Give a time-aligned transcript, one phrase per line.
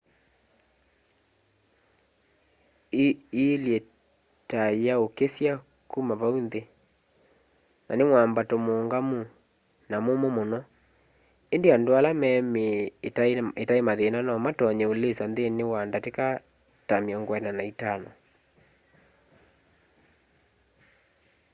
[3.45, 3.77] ĩilye
[4.49, 5.53] ta yaũkĩsya
[5.91, 6.61] kuma vau nthĩ
[7.85, 9.19] na nĩ mwambato mũũngamu
[9.89, 10.59] na mũmũ mũno
[11.55, 16.25] ĩndĩ andũ ala me mĩĩ ĩtaĩ mathĩna no matonye ũlĩsa nthĩnĩ wa ndatĩka
[16.87, 18.09] ta 45